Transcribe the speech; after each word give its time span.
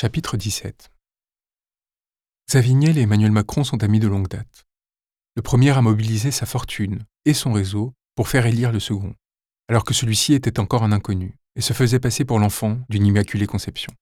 Chapitre 0.00 0.36
17 0.36 0.92
Xavier 2.48 2.74
Niel 2.74 2.98
et 2.98 3.00
Emmanuel 3.00 3.32
Macron 3.32 3.64
sont 3.64 3.82
amis 3.82 3.98
de 3.98 4.06
longue 4.06 4.28
date. 4.28 4.64
Le 5.34 5.42
premier 5.42 5.76
a 5.76 5.82
mobilisé 5.82 6.30
sa 6.30 6.46
fortune 6.46 7.02
et 7.24 7.34
son 7.34 7.52
réseau 7.52 7.94
pour 8.14 8.28
faire 8.28 8.46
élire 8.46 8.70
le 8.70 8.78
second, 8.78 9.12
alors 9.68 9.82
que 9.82 9.94
celui-ci 9.94 10.34
était 10.34 10.60
encore 10.60 10.84
un 10.84 10.92
inconnu 10.92 11.34
et 11.56 11.60
se 11.62 11.72
faisait 11.72 11.98
passer 11.98 12.24
pour 12.24 12.38
l'enfant 12.38 12.78
d'une 12.88 13.06
immaculée 13.06 13.48
conception. 13.48 13.92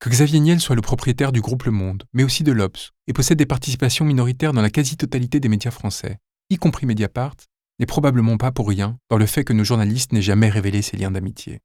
Que 0.00 0.08
Xavier 0.08 0.40
Niel 0.40 0.58
soit 0.58 0.74
le 0.74 0.80
propriétaire 0.80 1.32
du 1.32 1.42
groupe 1.42 1.64
Le 1.64 1.72
Monde, 1.72 2.04
mais 2.14 2.24
aussi 2.24 2.42
de 2.42 2.52
l'Obs, 2.52 2.92
et 3.06 3.12
possède 3.12 3.36
des 3.36 3.44
participations 3.44 4.06
minoritaires 4.06 4.54
dans 4.54 4.62
la 4.62 4.70
quasi-totalité 4.70 5.38
des 5.38 5.50
médias 5.50 5.70
français, 5.70 6.16
y 6.48 6.56
compris 6.56 6.86
Mediapart, 6.86 7.36
n'est 7.78 7.84
probablement 7.84 8.38
pas 8.38 8.52
pour 8.52 8.66
rien 8.66 8.98
dans 9.10 9.18
le 9.18 9.26
fait 9.26 9.44
que 9.44 9.52
nos 9.52 9.64
journalistes 9.64 10.12
n'aient 10.12 10.22
jamais 10.22 10.48
révélé 10.48 10.80
ces 10.80 10.96
liens 10.96 11.10
d'amitié. 11.10 11.60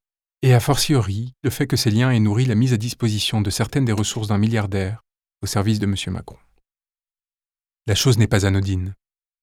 Et 0.46 0.54
a 0.54 0.60
fortiori, 0.60 1.36
le 1.42 1.50
fait 1.50 1.68
que 1.68 1.78
ces 1.78 1.90
liens 1.90 2.12
aient 2.12 2.20
nourri 2.20 2.44
la 2.44 2.56
mise 2.56 2.74
à 2.74 2.78
disposition 2.78 3.40
de 3.40 3.50
certaines 3.50 3.86
des 3.86 3.94
ressources 3.94 4.28
d'un 4.28 4.38
milliardaire 4.38 5.02
au 5.42 5.46
service 5.46 5.80
de 5.80 5.86
M. 5.86 5.96
Macron. 6.08 6.36
La 7.88 7.96
chose 7.96 8.18
n'est 8.18 8.28
pas 8.28 8.46
anodine. 8.46 8.94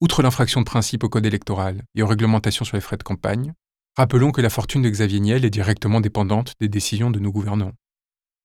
Outre 0.02 0.22
l'infraction 0.22 0.60
de 0.60 0.66
principe 0.66 1.02
au 1.02 1.08
code 1.08 1.24
électoral 1.24 1.84
et 1.94 2.02
aux 2.02 2.06
réglementations 2.06 2.66
sur 2.66 2.76
les 2.76 2.82
frais 2.82 2.98
de 2.98 3.02
campagne, 3.02 3.54
rappelons 3.96 4.30
que 4.30 4.42
la 4.42 4.50
fortune 4.50 4.82
de 4.82 4.90
Xavier 4.90 5.20
Niel 5.20 5.46
est 5.46 5.50
directement 5.50 6.02
dépendante 6.02 6.52
des 6.60 6.68
décisions 6.68 7.10
de 7.10 7.18
nos 7.18 7.32
gouvernants. 7.32 7.72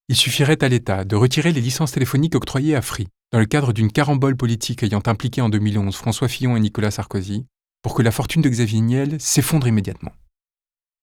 Il 0.07 0.15
suffirait 0.15 0.63
à 0.63 0.69
l'État 0.69 1.03
de 1.03 1.17
retirer 1.17 1.51
les 1.51 1.59
licences 1.59 1.91
téléphoniques 1.91 2.35
octroyées 2.35 2.77
à 2.77 2.81
Free 2.81 3.09
dans 3.33 3.39
le 3.39 3.47
cadre 3.47 3.73
d'une 3.73 3.91
carambole 3.91 4.37
politique 4.37 4.81
ayant 4.81 5.03
impliqué 5.07 5.41
en 5.41 5.49
2011 5.49 5.93
François 5.93 6.29
Fillon 6.29 6.55
et 6.55 6.61
Nicolas 6.61 6.91
Sarkozy 6.91 7.47
pour 7.81 7.95
que 7.95 8.01
la 8.01 8.11
fortune 8.11 8.41
de 8.41 8.47
Xavier 8.47 8.79
Niel 8.79 9.19
s'effondre 9.19 9.67
immédiatement. 9.67 10.13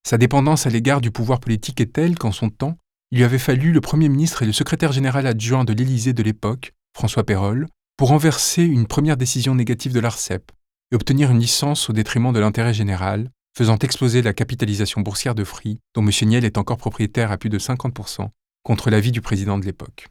Sa 0.04 0.18
dépendance 0.18 0.66
à 0.66 0.70
l'égard 0.70 1.00
du 1.00 1.10
pouvoir 1.10 1.40
politique 1.40 1.80
est 1.80 1.92
telle 1.92 2.18
qu'en 2.18 2.32
son 2.32 2.50
temps, 2.50 2.76
il 3.10 3.18
lui 3.18 3.24
avait 3.24 3.38
fallu 3.38 3.72
le 3.72 3.80
Premier 3.80 4.08
ministre 4.08 4.42
et 4.42 4.46
le 4.46 4.52
secrétaire 4.52 4.92
général 4.92 5.26
adjoint 5.26 5.64
de 5.64 5.72
l'Élysée 5.72 6.12
de 6.12 6.22
l'époque, 6.22 6.72
François 6.96 7.24
Perrol, 7.24 7.68
pour 7.96 8.08
renverser 8.08 8.64
une 8.64 8.86
première 8.86 9.16
décision 9.16 9.54
négative 9.54 9.92
de 9.92 10.00
l'ARCEP 10.00 10.50
et 10.90 10.96
obtenir 10.96 11.30
une 11.30 11.38
licence 11.38 11.88
au 11.88 11.92
détriment 11.92 12.32
de 12.32 12.40
l'intérêt 12.40 12.74
général, 12.74 13.30
faisant 13.56 13.78
exploser 13.78 14.22
la 14.22 14.32
capitalisation 14.32 15.02
boursière 15.02 15.34
de 15.34 15.44
Free, 15.44 15.78
dont 15.94 16.02
M. 16.02 16.10
Niel 16.28 16.44
est 16.44 16.58
encore 16.58 16.78
propriétaire 16.78 17.30
à 17.30 17.38
plus 17.38 17.50
de 17.50 17.58
50%, 17.58 18.28
contre 18.62 18.90
l'avis 18.90 19.12
du 19.12 19.20
président 19.20 19.58
de 19.58 19.64
l'époque. 19.64 20.08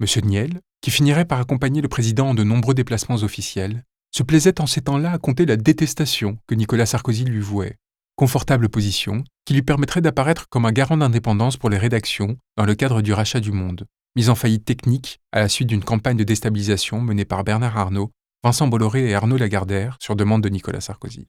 M. 0.00 0.06
Niel, 0.24 0.60
qui 0.80 0.90
finirait 0.90 1.26
par 1.26 1.40
accompagner 1.40 1.82
le 1.82 1.88
président 1.88 2.30
en 2.30 2.34
de 2.34 2.44
nombreux 2.44 2.74
déplacements 2.74 3.16
officiels, 3.16 3.84
se 4.12 4.22
plaisait 4.22 4.60
en 4.60 4.66
ces 4.66 4.80
temps-là 4.80 5.12
à 5.12 5.18
compter 5.18 5.44
la 5.44 5.56
détestation 5.56 6.38
que 6.46 6.54
Nicolas 6.54 6.86
Sarkozy 6.86 7.24
lui 7.24 7.40
vouait, 7.40 7.76
confortable 8.16 8.68
position 8.68 9.24
qui 9.44 9.54
lui 9.54 9.62
permettrait 9.62 10.00
d'apparaître 10.00 10.48
comme 10.48 10.66
un 10.66 10.72
garant 10.72 10.96
d'indépendance 10.96 11.56
pour 11.56 11.70
les 11.70 11.78
rédactions 11.78 12.36
dans 12.56 12.64
le 12.64 12.74
cadre 12.74 13.02
du 13.02 13.12
rachat 13.12 13.40
du 13.40 13.52
Monde, 13.52 13.86
mise 14.16 14.30
en 14.30 14.34
faillite 14.34 14.64
technique 14.64 15.20
à 15.32 15.40
la 15.40 15.48
suite 15.48 15.68
d'une 15.68 15.84
campagne 15.84 16.16
de 16.16 16.24
déstabilisation 16.24 17.00
menée 17.00 17.24
par 17.24 17.44
Bernard 17.44 17.76
Arnault, 17.76 18.10
Vincent 18.44 18.68
Bolloré 18.68 19.10
et 19.10 19.14
Arnaud 19.14 19.36
Lagardère 19.36 19.96
sur 20.00 20.16
demande 20.16 20.42
de 20.42 20.48
Nicolas 20.48 20.80
Sarkozy. 20.80 21.28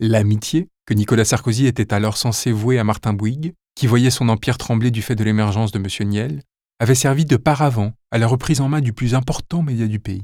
L'amitié, 0.00 0.68
que 0.86 0.94
Nicolas 0.94 1.24
Sarkozy 1.24 1.66
était 1.66 1.92
alors 1.92 2.16
censé 2.16 2.52
vouer 2.52 2.78
à 2.78 2.84
Martin 2.84 3.12
Bouygues, 3.12 3.54
qui 3.74 3.86
voyait 3.86 4.10
son 4.10 4.28
empire 4.28 4.58
trembler 4.58 4.90
du 4.90 5.02
fait 5.02 5.16
de 5.16 5.24
l'émergence 5.24 5.72
de 5.72 5.78
M. 5.78 6.08
Niel, 6.08 6.42
avait 6.78 6.94
servi 6.94 7.24
de 7.24 7.36
paravent 7.36 7.92
à 8.10 8.18
la 8.18 8.26
reprise 8.26 8.60
en 8.60 8.68
main 8.68 8.80
du 8.80 8.92
plus 8.92 9.14
important 9.14 9.62
média 9.62 9.86
du 9.86 9.98
pays, 9.98 10.22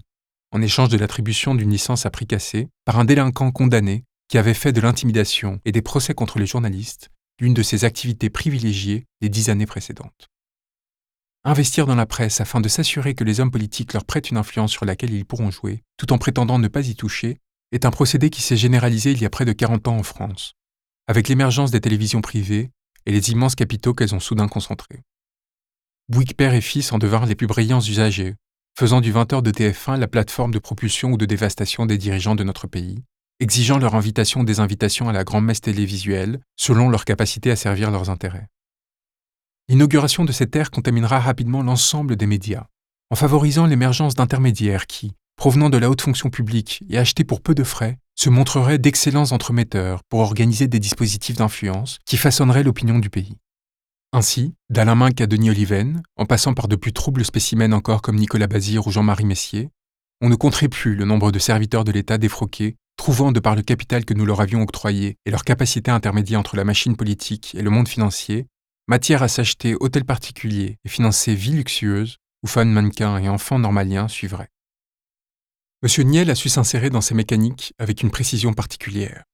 en 0.53 0.63
échange 0.63 0.89
de 0.89 0.97
l'attribution 0.97 1.55
d'une 1.55 1.71
licence 1.71 2.07
à 2.07 2.11
prix 2.11 2.27
cassé 2.27 2.69
par 2.85 2.99
un 2.99 3.05
délinquant 3.05 3.51
condamné 3.51 4.05
qui 4.35 4.39
avait 4.39 4.53
fait 4.53 4.73
de 4.73 4.81
l'intimidation 4.81 5.61
et 5.65 5.71
des 5.71 5.81
procès 5.81 6.13
contre 6.13 6.41
les 6.41 6.47
journalistes 6.47 7.13
l'une 7.39 7.55
de 7.55 7.63
ses 7.63 7.85
activités 7.85 8.31
privilégiées 8.31 9.07
les 9.21 9.29
dix 9.29 9.49
années 9.49 9.65
précédentes. 9.65 10.29
Investir 11.45 11.87
dans 11.87 11.95
la 11.95 12.05
presse 12.05 12.41
afin 12.41 12.61
de 12.61 12.69
s'assurer 12.69 13.15
que 13.15 13.23
les 13.23 13.39
hommes 13.39 13.53
politiques 13.53 13.93
leur 13.93 14.05
prêtent 14.05 14.31
une 14.31 14.37
influence 14.37 14.73
sur 14.73 14.87
laquelle 14.87 15.13
ils 15.13 15.25
pourront 15.25 15.53
jouer, 15.53 15.85
tout 15.99 16.13
en 16.13 16.19
prétendant 16.19 16.59
ne 16.59 16.67
pas 16.67 16.85
y 16.89 16.97
toucher, 16.97 17.39
est 17.71 17.85
un 17.85 17.93
procédé 17.93 18.29
qui 18.29 18.43
s'est 18.43 18.57
généralisé 18.57 19.13
il 19.13 19.23
y 19.23 19.25
a 19.25 19.31
près 19.31 19.45
de 19.45 19.53
40 19.53 19.87
ans 19.87 19.99
en 19.99 20.03
France, 20.03 20.55
avec 21.07 21.29
l'émergence 21.29 21.71
des 21.71 21.81
télévisions 21.81 22.21
privées 22.21 22.73
et 23.07 23.13
les 23.13 23.31
immenses 23.31 23.55
capitaux 23.55 23.95
qu'elles 23.95 24.17
ont 24.17 24.21
soudain 24.21 24.49
concentrés. 24.49 25.05
Bouygues 26.09 26.35
père 26.35 26.55
et 26.55 26.61
fils 26.61 26.91
en 26.91 26.99
devinrent 26.99 27.27
les 27.27 27.37
plus 27.37 27.47
brillants 27.47 27.83
usagers, 27.83 28.35
faisant 28.77 29.01
du 29.01 29.13
20h 29.13 29.43
de 29.43 29.53
TF1 29.53 29.97
la 29.97 30.09
plateforme 30.09 30.51
de 30.51 30.59
propulsion 30.59 31.13
ou 31.13 31.19
de 31.19 31.25
dévastation 31.25 31.87
des 31.87 31.99
dirigeants 31.99 32.35
de 32.35 32.43
notre 32.43 32.67
pays, 32.67 33.05
exigeant 33.41 33.79
leur 33.79 33.95
invitation 33.95 34.41
ou 34.41 34.45
désinvitation 34.45 35.09
à 35.09 35.13
la 35.13 35.25
grand-messe 35.25 35.61
télévisuelle, 35.61 36.41
selon 36.57 36.89
leur 36.89 37.05
capacité 37.05 37.51
à 37.51 37.57
servir 37.57 37.91
leurs 37.91 38.11
intérêts. 38.11 38.49
L'inauguration 39.69 40.25
de 40.25 40.33
cette 40.33 40.55
ère 40.57 40.71
contaminera 40.71 41.19
rapidement 41.19 41.63
l'ensemble 41.63 42.17
des 42.17 42.27
médias, 42.27 42.67
en 43.11 43.17
favorisant 43.17 43.67
l'émergence 43.67 44.15
d'intermédiaires 44.15 44.87
qui, 44.87 45.13
provenant 45.37 45.71
de 45.71 45.79
la 45.79 45.91
haute 45.91 46.03
fonction 46.03 46.31
publique 46.31 46.85
et 46.89 46.99
achetés 46.99 47.25
pour 47.25 47.41
peu 47.41 47.55
de 47.55 47.65
frais, 47.65 47.99
se 48.15 48.31
montreraient 48.31 48.79
d'excellents 48.79 49.33
entremetteurs 49.33 50.03
pour 50.09 50.21
organiser 50.21 50.69
des 50.69 50.81
dispositifs 50.81 51.37
d'influence 51.37 51.99
qui 52.07 52.17
façonneraient 52.17 52.63
l'opinion 52.63 52.99
du 52.99 53.11
pays. 53.11 53.37
Ainsi, 54.13 54.55
d'Alain 54.71 54.95
Minck 54.95 55.21
à 55.21 55.27
Denis 55.27 55.51
Oliven, 55.51 56.03
en 56.17 56.25
passant 56.25 56.55
par 56.55 56.69
de 56.69 56.77
plus 56.77 56.93
troubles 56.93 57.25
spécimens 57.25 57.73
encore 57.73 58.01
comme 58.01 58.17
Nicolas 58.17 58.47
Bazir 58.47 58.87
ou 58.87 58.93
Jean-Marie 58.93 59.25
Messier, 59.25 59.71
on 60.21 60.29
ne 60.29 60.37
compterait 60.37 60.69
plus 60.69 60.95
le 60.95 61.05
nombre 61.05 61.33
de 61.33 61.39
serviteurs 61.41 61.83
de 61.83 61.91
l'État 61.91 62.17
défroqués, 62.17 62.77
trouvant 63.05 63.33
de 63.33 63.41
par 63.41 63.55
le 63.55 63.61
capital 63.61 64.07
que 64.07 64.15
nous 64.15 64.25
leur 64.25 64.41
avions 64.41 64.63
octroyé 64.63 65.19
et 65.27 65.31
leur 65.31 65.45
capacité 65.45 65.91
intermédiaire 65.91 66.41
entre 66.41 66.57
la 66.57 66.65
machine 66.65 66.97
politique 66.97 67.55
et 67.55 67.61
le 67.61 67.69
monde 67.69 67.87
financier, 67.87 68.47
matière 68.87 69.23
à 69.23 69.29
s'acheter 69.29 69.75
hôtels 69.79 70.07
particuliers 70.07 70.79
et 70.83 70.89
financer 70.89 71.35
vies 71.35 71.53
luxueuses 71.53 72.17
où 72.43 72.47
femmes 72.47 72.71
mannequins 72.71 73.19
et 73.19 73.29
enfants 73.29 73.59
normaliens 73.59 74.09
suivraient. 74.09 74.49
M. 75.83 76.05
Niel 76.07 76.31
a 76.31 76.35
su 76.35 76.49
s'insérer 76.49 76.89
dans 76.89 77.03
ces 77.03 77.15
mécaniques 77.15 77.75
avec 77.79 78.03
une 78.03 78.11
précision 78.11 78.55
particulière. 78.55 79.25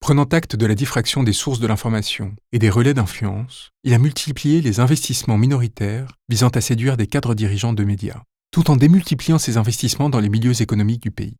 Prenant 0.00 0.24
acte 0.24 0.56
de 0.56 0.64
la 0.64 0.74
diffraction 0.74 1.22
des 1.22 1.34
sources 1.34 1.60
de 1.60 1.66
l'information 1.66 2.34
et 2.52 2.58
des 2.58 2.70
relais 2.70 2.94
d'influence, 2.94 3.72
il 3.84 3.92
a 3.92 3.98
multiplié 3.98 4.62
les 4.62 4.80
investissements 4.80 5.36
minoritaires 5.36 6.16
visant 6.30 6.48
à 6.48 6.62
séduire 6.62 6.96
des 6.96 7.08
cadres 7.08 7.34
dirigeants 7.34 7.74
de 7.74 7.84
médias, 7.84 8.22
tout 8.52 8.70
en 8.70 8.76
démultipliant 8.76 9.38
ses 9.38 9.58
investissements 9.58 10.08
dans 10.08 10.20
les 10.20 10.30
milieux 10.30 10.62
économiques 10.62 11.02
du 11.02 11.10
pays. 11.10 11.36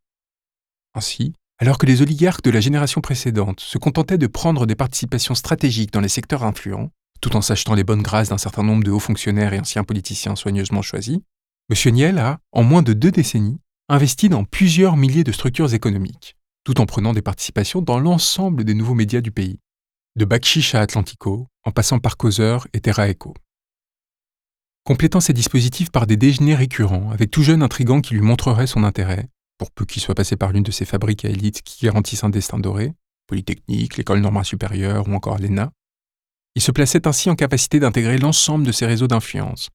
Ainsi, 0.93 1.33
alors 1.63 1.77
que 1.77 1.85
les 1.85 2.01
oligarques 2.01 2.43
de 2.43 2.51
la 2.51 2.59
génération 2.59 2.99
précédente 2.99 3.61
se 3.61 3.77
contentaient 3.77 4.17
de 4.17 4.27
prendre 4.27 4.65
des 4.65 4.75
participations 4.75 5.33
stratégiques 5.33 5.93
dans 5.93 6.01
les 6.01 6.09
secteurs 6.09 6.43
influents, 6.43 6.89
tout 7.21 7.37
en 7.37 7.41
s'achetant 7.41 7.73
les 7.73 7.85
bonnes 7.85 8.01
grâces 8.01 8.27
d'un 8.27 8.37
certain 8.37 8.63
nombre 8.63 8.83
de 8.83 8.91
hauts 8.91 8.99
fonctionnaires 8.99 9.53
et 9.53 9.59
anciens 9.61 9.85
politiciens 9.85 10.35
soigneusement 10.35 10.81
choisis, 10.81 11.19
M. 11.69 11.93
Niel 11.93 12.17
a, 12.17 12.39
en 12.51 12.63
moins 12.63 12.81
de 12.81 12.91
deux 12.91 13.11
décennies, 13.11 13.61
investi 13.87 14.27
dans 14.27 14.43
plusieurs 14.43 14.97
milliers 14.97 15.23
de 15.23 15.31
structures 15.31 15.73
économiques, 15.73 16.35
tout 16.65 16.81
en 16.81 16.85
prenant 16.85 17.13
des 17.13 17.21
participations 17.21 17.81
dans 17.81 17.97
l'ensemble 17.97 18.65
des 18.65 18.73
nouveaux 18.73 18.93
médias 18.93 19.21
du 19.21 19.31
pays, 19.31 19.61
de 20.17 20.25
Bakchiche 20.25 20.75
à 20.75 20.81
Atlantico, 20.81 21.47
en 21.63 21.71
passant 21.71 21.99
par 21.99 22.17
Causeur 22.17 22.67
et 22.73 22.81
Terra 22.81 23.07
Echo. 23.07 23.35
Complétant 24.83 25.21
ces 25.21 25.31
dispositifs 25.31 25.91
par 25.91 26.07
des 26.07 26.17
déjeuners 26.17 26.55
récurrents 26.55 27.09
avec 27.11 27.31
tout 27.31 27.41
jeune 27.41 27.63
intrigant 27.63 28.01
qui 28.01 28.15
lui 28.15 28.21
montrerait 28.21 28.67
son 28.67 28.83
intérêt, 28.83 29.29
pour 29.63 29.71
peu 29.71 29.85
qu'il 29.85 30.01
soit 30.01 30.13
passé 30.13 30.35
par 30.35 30.51
l'une 30.51 30.63
de 30.63 30.71
ces 30.71 30.83
fabriques 30.83 31.23
à 31.23 31.29
élite 31.29 31.61
qui 31.61 31.85
garantissent 31.85 32.25
un 32.25 32.29
destin 32.29 32.59
doré, 32.59 32.93
Polytechnique, 33.27 33.95
l'École 33.95 34.19
normale 34.19 34.43
supérieure 34.43 35.07
ou 35.07 35.13
encore 35.13 35.37
l'ENA, 35.37 35.71
il 36.55 36.61
se 36.61 36.71
plaçait 36.71 37.07
ainsi 37.07 37.29
en 37.29 37.35
capacité 37.35 37.79
d'intégrer 37.79 38.17
l'ensemble 38.17 38.65
de 38.65 38.73
ces 38.73 38.85
réseaux 38.85 39.07
d'influence, 39.07 39.69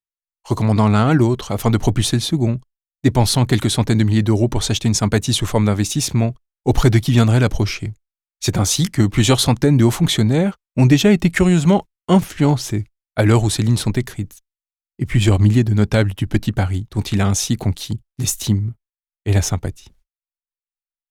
recommandant 0.44 0.88
l'un 0.88 1.08
à 1.08 1.14
l'autre 1.14 1.52
afin 1.52 1.70
de 1.70 1.78
propulser 1.78 2.16
le 2.16 2.20
second, 2.20 2.60
dépensant 3.02 3.46
quelques 3.46 3.70
centaines 3.70 3.96
de 3.96 4.04
milliers 4.04 4.22
d'euros 4.22 4.48
pour 4.48 4.62
s'acheter 4.62 4.88
une 4.88 4.94
sympathie 4.94 5.32
sous 5.32 5.46
forme 5.46 5.64
d'investissement, 5.64 6.34
auprès 6.66 6.90
de 6.90 6.98
qui 6.98 7.12
viendrait 7.12 7.40
l'approcher. 7.40 7.94
C'est 8.40 8.58
ainsi 8.58 8.90
que 8.90 9.06
plusieurs 9.06 9.40
centaines 9.40 9.78
de 9.78 9.84
hauts 9.84 9.90
fonctionnaires 9.90 10.58
ont 10.76 10.86
déjà 10.86 11.12
été 11.12 11.30
curieusement 11.30 11.86
influencés 12.08 12.84
à 13.16 13.24
l'heure 13.24 13.42
où 13.42 13.48
ces 13.50 13.62
lignes 13.62 13.78
sont 13.78 13.92
écrites, 13.92 14.38
et 14.98 15.06
plusieurs 15.06 15.40
milliers 15.40 15.64
de 15.64 15.72
notables 15.72 16.12
du 16.14 16.26
Petit 16.26 16.52
Paris 16.52 16.86
dont 16.90 17.00
il 17.00 17.22
a 17.22 17.26
ainsi 17.26 17.56
conquis 17.56 18.00
l'estime 18.18 18.74
et 19.28 19.32
la 19.34 19.42
sympathie. 19.42 19.92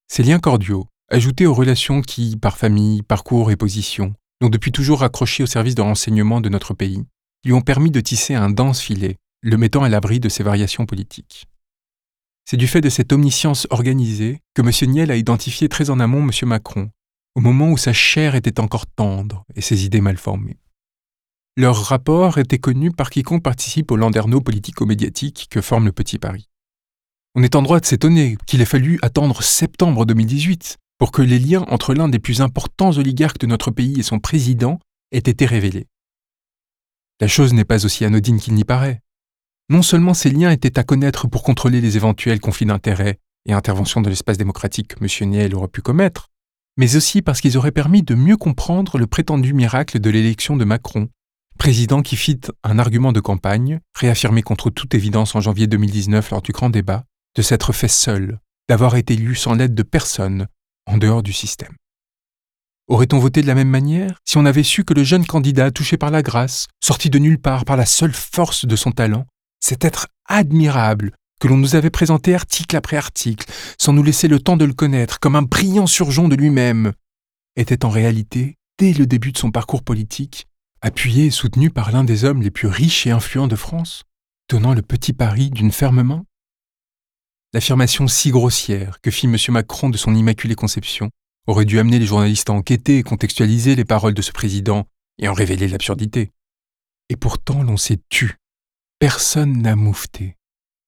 Ces 0.07 0.23
liens 0.23 0.39
cordiaux, 0.39 0.87
ajoutés 1.09 1.45
aux 1.45 1.53
relations 1.53 2.01
qui, 2.01 2.35
par 2.35 2.57
famille, 2.57 3.03
parcours 3.03 3.51
et 3.51 3.55
position, 3.55 4.15
l'ont 4.41 4.49
depuis 4.49 4.71
toujours 4.71 5.03
accroché 5.03 5.43
au 5.43 5.45
service 5.45 5.75
de 5.75 5.83
renseignement 5.83 6.41
de 6.41 6.49
notre 6.49 6.73
pays, 6.73 7.05
lui 7.45 7.53
ont 7.53 7.61
permis 7.61 7.91
de 7.91 8.01
tisser 8.01 8.33
un 8.33 8.49
dense 8.49 8.81
filet, 8.81 9.17
le 9.43 9.55
mettant 9.57 9.83
à 9.83 9.89
l'abri 9.89 10.19
de 10.19 10.29
ses 10.29 10.41
variations 10.41 10.87
politiques. 10.87 11.45
C'est 12.45 12.57
du 12.57 12.65
fait 12.67 12.81
de 12.81 12.89
cette 12.89 13.13
omniscience 13.13 13.67
organisée 13.69 14.41
que 14.55 14.63
M. 14.63 14.91
Niel 14.91 15.11
a 15.11 15.15
identifié 15.15 15.69
très 15.69 15.91
en 15.91 15.99
amont 15.99 16.27
M. 16.27 16.31
Macron, 16.49 16.89
au 17.35 17.41
moment 17.41 17.69
où 17.69 17.77
sa 17.77 17.93
chair 17.93 18.33
était 18.33 18.59
encore 18.59 18.87
tendre 18.87 19.45
et 19.53 19.61
ses 19.61 19.85
idées 19.85 20.01
mal 20.01 20.17
formées. 20.17 20.57
Leur 21.55 21.75
rapport 21.83 22.39
était 22.39 22.57
connu 22.57 22.91
par 22.91 23.11
quiconque 23.11 23.43
participe 23.43 23.91
au 23.91 23.95
landerneau 23.95 24.41
politico-médiatique 24.41 25.47
que 25.51 25.61
forme 25.61 25.85
le 25.85 25.91
Petit 25.91 26.17
Paris. 26.17 26.49
On 27.39 27.43
est 27.43 27.53
en 27.53 27.61
droit 27.61 27.79
de 27.79 27.85
s'étonner 27.85 28.35
qu'il 28.47 28.61
ait 28.61 28.65
fallu 28.65 28.97
attendre 29.03 29.43
septembre 29.43 30.07
2018 30.07 30.77
pour 30.97 31.11
que 31.11 31.21
les 31.21 31.37
liens 31.37 31.65
entre 31.67 31.93
l'un 31.93 32.09
des 32.09 32.17
plus 32.17 32.41
importants 32.41 32.89
oligarques 32.93 33.37
de 33.37 33.45
notre 33.45 33.69
pays 33.69 33.99
et 33.99 34.03
son 34.03 34.17
président 34.17 34.79
aient 35.11 35.19
été 35.19 35.45
révélés. 35.45 35.85
La 37.21 37.27
chose 37.27 37.53
n'est 37.53 37.63
pas 37.63 37.85
aussi 37.85 38.05
anodine 38.05 38.39
qu'il 38.39 38.55
n'y 38.55 38.63
paraît. 38.63 39.03
Non 39.69 39.83
seulement 39.83 40.15
ces 40.15 40.31
liens 40.31 40.49
étaient 40.49 40.79
à 40.79 40.83
connaître 40.83 41.27
pour 41.27 41.43
contrôler 41.43 41.79
les 41.79 41.95
éventuels 41.95 42.39
conflits 42.39 42.65
d'intérêts 42.65 43.19
et 43.45 43.53
interventions 43.53 44.01
de 44.01 44.09
l'espace 44.09 44.39
démocratique 44.39 44.95
que 44.95 45.05
M. 45.05 45.29
Niel 45.29 45.53
aurait 45.53 45.67
pu 45.67 45.83
commettre, 45.83 46.31
mais 46.75 46.95
aussi 46.95 47.21
parce 47.21 47.39
qu'ils 47.39 47.55
auraient 47.55 47.71
permis 47.71 48.01
de 48.01 48.15
mieux 48.15 48.37
comprendre 48.37 48.97
le 48.97 49.05
prétendu 49.05 49.53
miracle 49.53 49.99
de 49.99 50.09
l'élection 50.09 50.57
de 50.57 50.65
Macron, 50.65 51.07
président 51.59 52.01
qui 52.01 52.15
fit 52.15 52.41
un 52.63 52.79
argument 52.79 53.11
de 53.11 53.19
campagne, 53.19 53.79
réaffirmé 53.93 54.41
contre 54.41 54.71
toute 54.71 54.95
évidence 54.95 55.35
en 55.35 55.39
janvier 55.39 55.67
2019 55.67 56.31
lors 56.31 56.41
du 56.41 56.51
grand 56.51 56.71
débat, 56.71 57.05
de 57.37 57.41
s'être 57.43 57.71
fait 57.71 57.87
seul, 57.87 58.39
d'avoir 58.67 58.95
été 58.95 59.13
élu 59.13 59.35
sans 59.35 59.53
l'aide 59.53 59.75
de 59.75 59.83
personne, 59.83 60.47
en 60.87 60.97
dehors 60.97 61.23
du 61.23 61.31
système. 61.31 61.75
Aurait-on 62.87 63.19
voté 63.19 63.41
de 63.41 63.47
la 63.47 63.55
même 63.55 63.69
manière 63.69 64.19
si 64.25 64.37
on 64.37 64.45
avait 64.45 64.63
su 64.63 64.83
que 64.83 64.93
le 64.93 65.03
jeune 65.03 65.25
candidat 65.25 65.71
touché 65.71 65.97
par 65.97 66.09
la 66.09 66.23
grâce, 66.23 66.67
sorti 66.83 67.09
de 67.09 67.19
nulle 67.19 67.39
part 67.39 67.63
par 67.63 67.77
la 67.77 67.85
seule 67.85 68.13
force 68.13 68.65
de 68.65 68.75
son 68.75 68.91
talent, 68.91 69.25
cet 69.59 69.85
être 69.85 70.07
admirable 70.25 71.11
que 71.39 71.47
l'on 71.47 71.57
nous 71.57 71.75
avait 71.75 71.91
présenté 71.91 72.33
article 72.33 72.75
après 72.75 72.97
article, 72.97 73.45
sans 73.77 73.93
nous 73.93 74.03
laisser 74.03 74.27
le 74.27 74.39
temps 74.39 74.57
de 74.57 74.65
le 74.65 74.73
connaître, 74.73 75.19
comme 75.19 75.35
un 75.35 75.43
brillant 75.43 75.85
surgeon 75.85 76.27
de 76.27 76.35
lui-même, 76.35 76.93
était 77.55 77.85
en 77.85 77.89
réalité, 77.89 78.55
dès 78.79 78.93
le 78.93 79.05
début 79.05 79.31
de 79.31 79.37
son 79.37 79.51
parcours 79.51 79.83
politique, 79.83 80.47
appuyé 80.81 81.25
et 81.25 81.31
soutenu 81.31 81.69
par 81.69 81.91
l'un 81.91 82.03
des 82.03 82.23
hommes 82.23 82.41
les 82.41 82.51
plus 82.51 82.67
riches 82.67 83.05
et 83.05 83.11
influents 83.11 83.47
de 83.47 83.55
France, 83.55 84.03
tenant 84.47 84.73
le 84.73 84.81
petit 84.81 85.13
pari 85.13 85.51
d'une 85.51 85.71
ferme 85.71 86.01
main? 86.01 86.23
L'affirmation 87.53 88.07
si 88.07 88.31
grossière 88.31 88.99
que 89.01 89.11
fit 89.11 89.25
M. 89.27 89.37
Macron 89.49 89.89
de 89.89 89.97
son 89.97 90.13
immaculée 90.13 90.55
conception 90.55 91.09
aurait 91.47 91.65
dû 91.65 91.79
amener 91.79 91.99
les 91.99 92.05
journalistes 92.05 92.49
à 92.49 92.53
enquêter 92.53 92.97
et 92.97 93.03
contextualiser 93.03 93.75
les 93.75 93.85
paroles 93.85 94.13
de 94.13 94.21
ce 94.21 94.31
président 94.31 94.85
et 95.17 95.27
en 95.27 95.33
révéler 95.33 95.67
l'absurdité. 95.67 96.31
Et 97.09 97.15
pourtant 97.15 97.63
l'on 97.63 97.77
s'est 97.77 97.99
tu. 98.09 98.35
Personne 98.99 99.61
n'a 99.61 99.75
moufté 99.75 100.37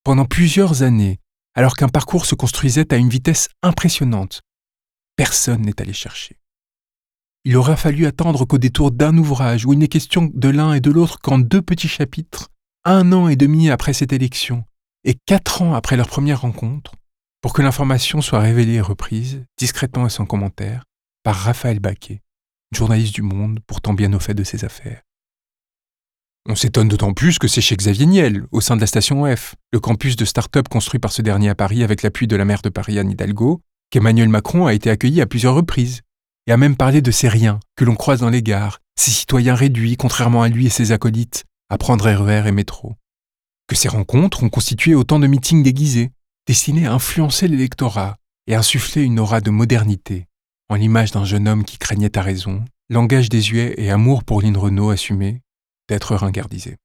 pendant 0.10 0.26
plusieurs 0.26 0.82
années, 0.82 1.20
alors 1.54 1.76
qu'un 1.76 1.88
parcours 1.88 2.26
se 2.26 2.36
construisait 2.36 2.94
à 2.94 2.98
une 2.98 3.10
vitesse 3.10 3.50
impressionnante. 3.62 4.42
Personne 5.16 5.62
n'est 5.62 5.80
allé 5.82 5.94
chercher. 5.94 6.40
Il 7.46 7.56
aura 7.58 7.76
fallu 7.76 8.06
attendre 8.06 8.46
qu'au 8.46 8.58
détour 8.58 8.90
d'un 8.90 9.16
ouvrage 9.18 9.66
où 9.66 9.74
il 9.74 9.78
n'est 9.78 9.88
question 9.88 10.32
de 10.34 10.50
l'un 10.50 10.74
et 10.74 10.82
de 10.82 10.90
l'autre 10.90 11.20
qu'en 11.20 11.38
deux 11.38 11.62
petits 11.62 11.88
chapitres, 11.88 12.50
un 12.86 13.12
an 13.12 13.28
et 13.28 13.36
demi 13.36 13.70
après 13.70 13.94
cette 13.94 14.14
élection, 14.14 14.66
et 15.04 15.16
quatre 15.25 15.62
ans 15.62 15.74
après 15.74 15.98
leur 15.98 16.07
première 16.07 16.42
rencontre, 16.42 16.94
pour 17.42 17.54
que 17.54 17.62
l'information 17.62 18.22
soit 18.22 18.40
révélée 18.40 18.75
et 18.75 18.81
reprise, 18.81 19.44
discrètement 19.57 20.07
et 20.07 20.10
sans 20.10 20.25
commentaire, 20.25 20.84
par 21.24 21.36
Raphaël 21.36 21.80
Baquet, 21.80 22.22
journaliste 22.72 23.16
du 23.16 23.22
Monde 23.22 23.60
pourtant 23.66 23.94
bien 23.94 24.12
au 24.13 24.19
fait 24.19 24.34
de 24.34 24.44
ses 24.44 24.66
affaires. 24.66 25.01
On 26.48 26.56
s'étonne 26.56 26.88
d'autant 26.88 27.13
plus 27.13 27.38
que 27.38 27.48
c'est 27.48 27.62
chez 27.62 27.75
Xavier 27.75 28.06
Niel, 28.06 28.46
au 28.51 28.62
sein 28.62 28.75
de 28.75 28.81
la 28.81 28.88
station 28.88 29.24
F, 29.36 29.56
le 29.72 29.80
campus 29.80 30.16
de 30.16 30.25
start-up 30.25 30.68
construit 30.68 31.00
par 31.00 31.12
ce 31.12 31.22
dernier 31.22 31.50
à 31.50 31.56
Paris 31.56 31.84
avec 31.84 32.02
l'appui 32.02 32.28
de 32.28 32.36
la 32.36 32.45
maire 32.45 32.62
de 32.62 32.69
Paris 32.69 32.98
Anne 32.98 33.12
Hidalgo, 33.12 33.62
qu'Emmanuel 33.90 34.30
Macron 34.30 34.66
a 34.66 34.74
été 34.74 34.90
accueilli 34.90 35.22
à 35.22 35.28
plusieurs 35.28 35.56
reprises, 35.56 36.02
et 36.48 36.52
a 36.52 36.57
même 36.57 36.75
parlé 36.75 37.02
de 37.02 37.12
ces 37.12 37.28
riens 37.28 37.60
que 37.75 37.86
l'on 37.86 37.95
croise 37.95 38.22
dans 38.22 38.30
les 38.30 38.42
gares, 38.42 38.80
ces 38.95 39.12
citoyens 39.12 39.56
réduits, 39.56 39.98
contrairement 39.98 40.42
à 40.42 40.50
lui 40.50 40.66
et 40.66 40.69
ses 40.69 40.92
acolytes, 40.92 41.45
à 41.69 41.78
prendre 41.78 42.10
RER 42.10 42.45
e 42.45 42.48
et 42.48 42.52
métro. 42.52 42.95
Que 43.69 43.75
ces 43.75 43.88
rencontres 43.88 44.42
ont 44.42 44.50
constitué 44.50 44.95
autant 44.95 45.19
de 45.19 45.27
meetings 45.27 45.62
déguisés, 45.62 46.10
destinés 46.48 46.88
à 46.88 46.94
influencer 46.94 47.48
l'électorat 47.48 48.18
et 48.48 48.56
à 48.56 48.60
insuffler 48.60 49.04
une 49.04 49.19
aura 49.19 49.42
de 49.42 49.51
modernité, 49.51 50.25
en 50.69 50.75
l'image 50.75 51.12
d'un 51.12 51.24
jeune 51.24 51.48
homme 51.48 51.63
qui 51.63 51.77
craignait 51.77 52.18
à 52.18 52.24
raison, 52.24 52.66
langage 52.89 53.30
désuet 53.30 53.75
et 53.77 53.92
amour 53.92 54.24
pour 54.24 54.42
Lynn 54.42 54.57
Renault 54.57 54.89
assumé, 54.89 55.44
d'être 55.88 56.16
ringardisé. 56.16 56.77